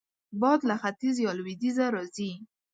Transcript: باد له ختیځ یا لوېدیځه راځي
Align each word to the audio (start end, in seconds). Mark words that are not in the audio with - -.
باد 0.41 0.59
له 0.69 0.75
ختیځ 0.81 1.15
یا 1.25 1.31
لوېدیځه 1.37 1.85
راځي 1.95 2.31